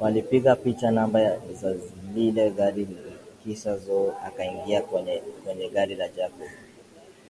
Walipiga 0.00 0.56
picha 0.56 0.90
namba 0.90 1.38
za 1.52 1.74
lile 2.14 2.50
gari 2.50 2.88
kisha 3.42 3.76
Zo 3.78 4.12
akaingia 4.26 4.82
kwenye 5.44 5.68
gari 5.72 5.94
la 5.94 6.08
Jacob 6.08 6.48